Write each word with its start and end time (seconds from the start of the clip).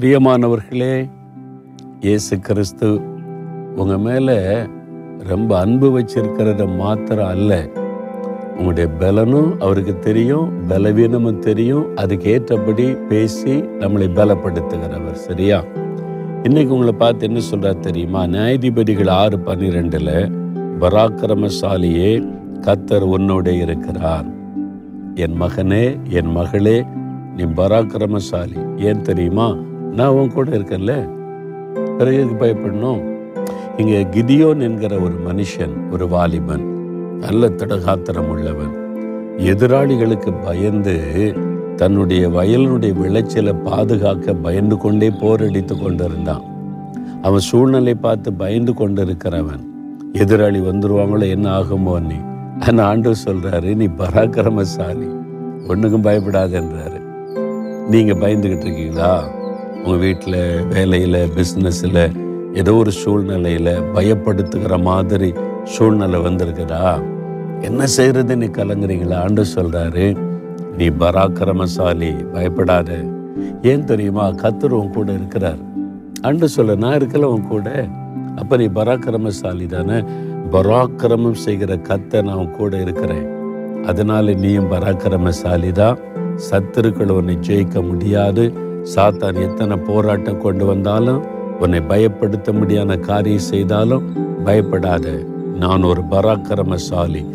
பிரியமானவர்களே 0.00 1.10
இயேசு 2.00 2.38
கிறிஸ்து 2.38 3.00
உங்கள் 3.76 3.96
மேலே 3.96 4.62
ரொம்ப 5.18 5.58
அன்பு 5.58 5.98
வச்சிருக்கிறத 5.98 6.76
மாத்திரம் 6.76 7.26
அல்ல. 7.26 7.68
உங்களுடைய 8.52 8.88
பலனும் 8.88 9.60
அவருக்கு 9.60 9.98
தெரியும் 9.98 10.66
பலவீனமும் 10.66 11.38
தெரியும். 11.38 11.96
அதுக்கேற்றபடி 11.96 13.06
பேசி 13.06 13.50
நம்மளை 13.50 14.08
பலப்படுத்துகிறவர் 14.14 15.12
சரியா? 15.12 15.64
இன்னைக்கு 16.42 16.72
உங்களை 16.72 16.92
பார்த்து 16.92 17.26
என்ன 17.26 17.40
சொல்கிறார் 17.40 17.78
தெரியுமா? 17.78 18.24
நியாயாதிபதிகள் 18.24 19.10
ஆறு 19.10 19.36
பன்னிரெண்டில் 19.36 20.32
பராக்கிரமசாலியே 20.80 22.32
கத்தர் 22.60 23.06
உன்னோட 23.16 23.48
இருக்கிறார். 23.48 24.24
என் 25.14 25.40
மகனே 25.40 25.96
என் 26.08 26.30
மகளே 26.30 26.84
நீ 27.36 27.44
பராக்கிரமசாலி. 27.44 28.58
ஏன் 28.76 29.02
தெரியுமா? 29.02 29.56
நான் 29.96 30.08
உன் 30.08 30.32
கூட 30.32 30.50
இருக்கேன்ல? 30.50 30.94
பிறகு 31.98 32.16
எதுக்கு 32.18 32.44
பயப்படணும். 32.44 33.02
இங்கே 33.76 34.04
கிதியோன் 34.04 34.60
என்கிற 34.60 34.94
ஒரு 34.98 35.16
மனுஷன் 35.28 35.74
ஒரு 35.90 36.08
வாலிபன் 36.08 36.64
நல்ல 37.18 37.48
திடகாத்திரம் 37.48 38.28
உள்ளவன் 38.28 38.74
எதிராளிகளுக்கு 39.50 40.30
பயந்து 40.44 40.94
தன்னுடைய 41.76 42.28
வயலினுடைய 42.28 42.92
விளைச்சலை 42.92 43.54
பாதுகாக்க 43.54 44.34
பயந்து 44.34 44.76
கொண்டே 44.76 45.08
போரடித்து 45.20 45.74
கொண்டிருந்தான். 45.78 46.44
அவன் 47.22 47.40
சூழ்நிலை 47.40 47.94
பார்த்து 47.94 48.32
பயந்து 48.32 48.72
கொண்டிருக்கிறவன் 48.72 49.64
எதிராளி 50.12 50.60
வந்துருவாங்களோ 50.60 51.28
என்ன 51.28 51.46
ஆகுமோ 51.58 51.94
நீ. 52.00 52.18
ஆனால் 52.66 52.86
ஆண்டு 52.86 53.14
சொல்கிறாரு 53.24 53.70
நீ 53.76 53.86
பராக்கிரமசாலி 53.96 55.08
ஒன்றுக்கும் 55.68 56.04
பயப்படாதுன்றாரு 56.04 57.00
நீங்கள் 57.90 58.16
பயந்துக்கிட்டு 58.16 58.66
இருக்கீங்களா? 58.66 59.43
உங்கள் 59.86 59.98
வீட்டில் 59.98 60.64
வேலையில் 60.64 61.28
பிஸ்னஸில் 61.34 62.16
ஏதோ 62.54 62.74
ஒரு 62.74 62.92
சூழ்நிலையில் 62.92 63.80
பயப்படுத்துகிற 63.94 64.82
மாதிரி 64.82 65.32
சூழ்நிலை 65.64 66.20
வந்திருக்குதா? 66.20 67.02
என்ன 67.60 67.86
செய்கிறது 67.86 68.36
நீ 68.36 68.46
கலங்குறீங்களா? 68.46 69.14
ஆண்டு 69.14 69.44
சொல்கிறாரு 69.54 70.16
நீ 70.76 70.88
பராக்கிரமசாலி 70.88 72.12
பயப்படாத. 72.32 72.90
ஏன் 73.62 73.84
தெரியுமா? 73.84 74.28
கத்தர் 74.28 74.68
உன் 74.68 74.90
கூட 74.90 75.12
இருக்கிறார். 75.12 75.58
அன்று 76.20 76.48
சொல்ல 76.48 76.74
நான் 76.74 76.98
இருக்கல 76.98 77.22
உன் 77.22 77.48
கூட. 77.48 77.88
அப்போ 78.36 78.56
நீ 78.56 78.64
பராக்கிரமசாலி 78.64 79.66
தானே? 79.66 80.04
பராக்கிரமம் 80.50 81.42
செய்கிற 81.46 81.76
கத்தை 81.76 82.22
நான் 82.22 82.36
உன் 82.36 82.50
கூட 82.50 82.80
இருக்கிறேன். 82.80 83.26
அதனால 83.84 84.32
நீயும் 84.32 84.70
பராக்கிரமசாலி 84.70 85.72
தான் 85.72 85.98
சத்துருக்கள் 86.50 87.08
உன்னை 87.08 87.38
ஜெயிக்க 87.48 87.88
முடியாது. 87.88 88.52
சாத்தான் 88.84 89.50
எத்தனை 89.50 89.76
போராட்டம் 89.76 90.40
கொண்டு 90.40 90.64
வந்தாலும் 90.64 91.24
உன்னை 91.60 91.80
பயப்படுத்த 91.88 92.52
முடியாத 92.52 92.96
காரியம் 92.96 93.48
செய்தாலும் 93.52 94.12
பயப்படாத. 94.44 95.22
நான் 95.58 95.82
ஒரு 95.82 96.02
பராக்கிரமசாலி. 96.10 97.26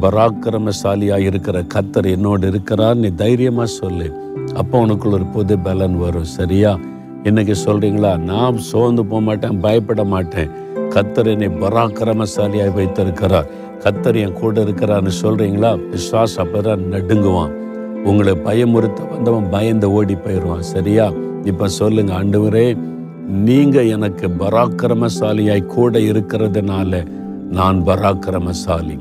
பராக்கிரமசாலியாக 0.00 1.18
இருக்கிற 1.18 1.64
கத்தர் 1.74 2.10
என்னோடு 2.10 2.46
இருக்கிறார் 2.46 2.96
நீ 2.96 3.08
தைரியமாக 3.08 3.66
சொல்லு. 3.66 4.12
அப்போ 4.54 4.86
உனக்குள்ள 4.86 5.10
ஒரு 5.10 5.24
புது 5.24 5.58
பலன் 5.58 5.98
வரும் 5.98 6.24
சரியா? 6.24 6.78
இன்னைக்கு 7.22 7.54
சொல்கிறீங்களா 7.64 8.18
நான் 8.18 8.58
சோர்ந்து 8.58 9.04
போக 9.04 9.22
மாட்டேன் 9.22 9.60
பயப்பட 9.60 10.04
மாட்டேன். 10.04 10.50
கத்தர் 10.90 11.26
என்னை 11.26 11.48
பராக்கிரமசாலியாக 11.48 12.72
வைத்திருக்கிறார். 12.72 13.46
கத்தர் 13.78 14.16
என் 14.16 14.32
கூட 14.32 14.62
இருக்கிறான்னு 14.62 15.10
சொல்கிறீங்களா 15.22 15.88
விசுவாசம் 15.90 16.46
அப்பதான் 16.46 16.82
நடுங்குவான். 16.90 17.62
உங்களை 18.04 18.32
பயமுறுத்த 18.32 19.10
வந்தவன் 19.10 19.50
பயந்து 19.50 19.92
ஓடி 19.92 20.14
போயிடுவான். 20.14 20.62
சரியா? 20.62 21.12
இப்ப 21.44 21.68
சொல்லுங்க 21.68 22.12
ஆண்டவரே 22.12 22.78
நீங்க 23.28 23.82
எனக்கு 23.82 24.28
பராக்கிரமசாலியாய் 24.28 25.66
கூட 25.66 25.98
இருக்கிறதுனால 25.98 27.06
நான் 27.50 27.82
பராக்கிரமசாலி. 27.86 28.98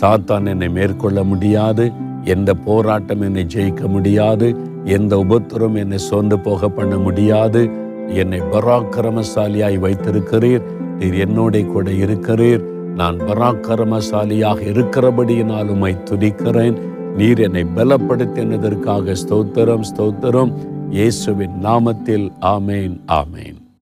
சாத்தான் 0.00 0.46
என்னை 0.48 0.68
மேற்கொள்ள 0.68 1.22
முடியாது 1.24 1.92
எந்த 2.24 2.54
போராட்டம் 2.54 3.20
என்னை 3.20 3.46
ஜெயிக்க 3.54 3.86
முடியாது 3.86 4.56
எந்த 4.84 5.16
உபத்திரம் 5.16 5.74
என்னை 5.74 5.98
சோர்ந்து 5.98 6.38
போக 6.38 6.68
பண்ண 6.68 6.98
முடியாது. 6.98 7.70
என்னை 8.08 8.40
பராக்கிரமசாலியாய் 8.40 9.80
வைத்திருக்கிறீர் 9.84 10.62
நீர் 10.98 11.28
என்னோட 11.28 11.66
கூட 11.66 11.90
இருக்கிறீர். 11.90 12.62
நான் 12.94 13.20
பராக்கிரமசாலியாக 13.20 14.60
இருக்கிறபடியினால் 14.72 15.68
உம்மை 15.68 15.96
துதிக்கிறேன். 16.10 16.78
நீர் 17.18 17.40
என்னை 17.40 17.62
பலப்படுத்தினதற்காக 17.76 19.14
ஸ்தோத்திரம் 19.22 19.84
ஸ்தோத்திரம். 19.90 20.52
இயேசுவின் 20.90 21.56
நாமத்தில் 21.62 22.26
ஆமேன் 22.40 22.94
ஆமேன். 23.06 23.57